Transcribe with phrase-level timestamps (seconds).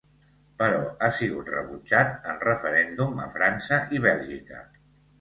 [0.61, 4.69] Però ha sigut rebutjat en referèndum a França i Bèlgica.